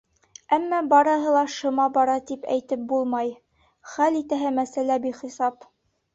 Әммә 0.55 0.77
барыһы 0.93 1.33
ла 1.35 1.43
шыма 1.55 1.85
бара 1.97 2.15
тип 2.31 2.47
әйтеп 2.57 2.87
булмай, 2.93 3.31
хәл 3.93 4.19
итәһе 4.23 4.55
мәсьәлә 4.59 5.01
бихисап. 5.07 5.71